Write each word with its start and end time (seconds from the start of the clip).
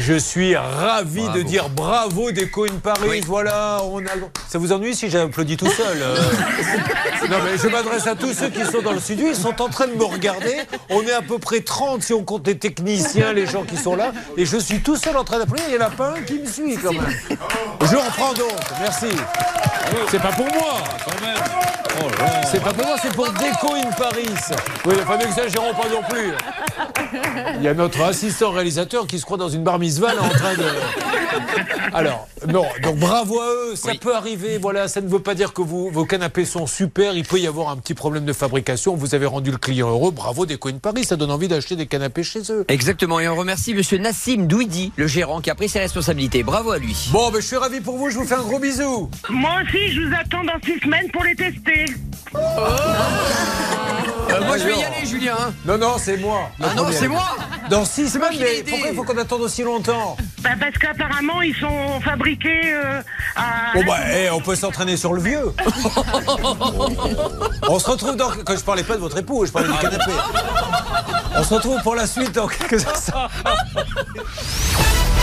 Je 0.00 0.18
suis 0.18 0.56
ravi 0.56 1.28
de 1.30 1.42
dire 1.42 1.68
bravo 1.68 2.30
Déco 2.30 2.64
in 2.64 2.78
Paris. 2.82 3.20
Voilà, 3.26 3.80
on 3.84 4.00
a. 4.00 4.10
Ça 4.48 4.58
vous 4.58 4.72
ennuie 4.72 4.94
si 4.94 5.08
j'applaudis 5.10 5.56
tout 5.56 5.70
seul 5.70 5.98
euh 6.00 6.16
Non, 7.30 7.36
mais 7.44 7.56
je 7.56 7.68
m'adresse 7.68 8.06
à 8.06 8.14
tous 8.14 8.32
ceux 8.32 8.48
qui 8.48 8.64
sont 8.64 8.82
dans 8.82 8.92
le 8.92 9.00
studio. 9.00 9.26
Ils 9.28 9.36
sont 9.36 9.60
en 9.60 9.68
train 9.68 9.86
de 9.86 9.94
me 9.94 10.04
regarder. 10.04 10.56
On 10.90 11.02
est 11.02 11.12
à 11.12 11.22
peu 11.22 11.38
près 11.38 11.60
30 11.60 12.02
si 12.02 12.12
on 12.12 12.24
compte 12.24 12.46
les 12.46 12.58
techniciens, 12.58 13.32
les 13.32 13.46
gens 13.46 13.64
qui 13.64 13.76
sont 13.76 13.96
là. 13.96 14.12
Et 14.36 14.44
je 14.44 14.56
suis 14.56 14.80
tout 14.80 14.96
seul 14.96 15.16
en 15.16 15.24
train 15.24 15.38
d'applaudir. 15.38 15.66
Il 15.68 15.76
n'y 15.76 15.82
en 15.82 15.86
a 15.86 15.90
pas 15.90 16.14
un 16.16 16.22
qui 16.22 16.34
me 16.34 16.46
suit 16.46 16.76
quand 16.76 16.92
même. 16.92 17.16
Je 17.80 17.96
reprends 17.96 18.34
donc. 18.34 18.52
Merci. 18.80 19.08
C'est 20.10 20.22
pas 20.22 20.32
pour 20.32 20.46
moi. 20.46 20.82
C'est 22.50 22.62
pas 22.62 22.72
pour 22.72 22.86
moi, 22.86 22.96
c'est 23.02 23.12
pour 23.12 23.28
Déco 23.32 23.74
in 23.74 23.90
Paris. 23.92 24.28
Oui, 24.84 24.94
enfin 25.02 25.16
n'exagérons 25.18 25.74
pas 25.74 25.88
non 25.88 26.02
plus. 26.08 26.32
Il 27.56 27.62
y 27.62 27.68
a 27.68 27.74
notre 27.74 28.02
assistant 28.02 28.50
réalisateur 28.50 29.06
qui 29.06 29.18
se 29.18 29.24
croit 29.24 29.36
dans 29.36 29.48
une 29.48 29.62
bar 29.62 29.78
mitzvah 29.78 30.14
là, 30.14 30.22
en 30.22 30.28
train 30.28 30.54
de. 30.54 30.64
Alors, 31.92 32.28
non, 32.48 32.64
donc 32.82 32.96
bravo 32.96 33.40
à 33.40 33.48
eux, 33.48 33.76
ça 33.76 33.92
peut 34.00 34.14
arriver, 34.14 34.58
voilà, 34.58 34.88
ça 34.88 35.00
ne 35.00 35.08
veut 35.08 35.20
pas 35.20 35.34
dire 35.34 35.52
que 35.52 35.62
vous, 35.62 35.90
vos 35.90 36.04
canapés 36.04 36.44
sont 36.44 36.66
super, 36.66 37.14
il 37.14 37.24
peut 37.24 37.38
y 37.38 37.46
avoir 37.46 37.70
un 37.70 37.76
petit 37.76 37.94
problème 37.94 38.24
de 38.24 38.32
fabrication, 38.32 38.96
vous 38.96 39.14
avez 39.14 39.26
rendu 39.26 39.50
le 39.50 39.56
client 39.56 39.88
heureux, 39.88 40.10
bravo 40.10 40.46
Déco 40.46 40.68
in 40.68 40.78
Paris, 40.78 41.04
ça 41.04 41.16
donne 41.16 41.30
envie 41.30 41.48
d'acheter 41.48 41.76
des 41.76 41.86
canapés 41.86 42.22
chez 42.22 42.40
eux. 42.50 42.64
Exactement, 42.68 43.20
et 43.20 43.28
on 43.28 43.36
remercie 43.36 43.74
monsieur 43.74 43.98
Nassim 43.98 44.46
Douidi, 44.46 44.92
le 44.96 45.06
gérant, 45.06 45.40
qui 45.40 45.50
a 45.50 45.54
pris 45.54 45.68
ses 45.68 45.78
responsabilités. 45.78 46.42
Bravo 46.42 46.72
à 46.72 46.78
lui. 46.78 47.08
Bon, 47.12 47.30
ben, 47.30 47.40
je 47.40 47.46
suis 47.46 47.56
ravi 47.56 47.80
pour 47.80 47.96
vous, 47.96 48.10
je 48.10 48.18
vous 48.18 48.26
fais 48.26 48.34
un 48.34 48.42
gros 48.42 48.58
bisou. 48.58 49.10
Moi 49.30 49.58
aussi, 49.62 49.90
je 49.90 50.02
vous 50.02 50.14
attends 50.14 50.44
dans 50.44 50.60
six 50.64 50.78
semaines 50.80 51.10
pour 51.12 51.24
les 51.24 51.34
tester. 51.34 51.85
Euh, 52.34 52.40
moi, 54.44 54.58
je 54.58 54.64
vais 54.64 54.76
y 54.78 54.82
aller, 54.84 55.06
Julien. 55.06 55.34
hein. 55.38 55.52
Non, 55.64 55.78
non, 55.78 55.94
c'est 55.98 56.16
moi. 56.16 56.50
Ah 56.62 56.74
non, 56.74 56.86
c'est 56.90 57.06
moi 57.08 57.24
Dans 57.70 57.84
six 57.84 58.08
semaines, 58.10 58.30
qui 58.32 58.38
l'ai 58.38 58.62
mais 58.64 58.70
pourquoi 58.70 58.88
il 58.90 58.96
faut 58.96 59.04
qu'on 59.04 59.18
attende 59.18 59.42
aussi 59.42 59.62
longtemps 59.62 60.16
Bah, 60.42 60.50
parce 60.58 60.76
qu'apparemment, 60.78 61.42
ils 61.42 61.54
sont 61.54 62.00
fabriqués 62.00 62.72
euh, 62.74 63.00
à. 63.36 63.72
Bon 63.74 63.84
bah, 63.86 63.98
eh, 64.14 64.30
on 64.30 64.40
peut 64.40 64.56
s'entraîner 64.56 64.96
sur 64.96 65.12
le 65.14 65.20
vieux. 65.22 65.52
on 67.68 67.78
se 67.78 67.90
retrouve 67.90 68.16
dans... 68.16 68.30
Quand 68.44 68.56
je 68.56 68.64
parlais 68.64 68.82
pas 68.84 68.94
de 68.94 69.00
votre 69.00 69.18
époux, 69.18 69.46
je 69.46 69.52
parlais 69.52 69.68
du 69.68 69.78
canapé. 69.78 70.12
On 71.38 71.42
se 71.44 71.52
retrouve 71.54 71.82
pour 71.82 71.94
la 71.94 72.06
suite 72.06 72.32
dans 72.32 72.46
quelques 72.48 72.86
instants. 72.88 73.28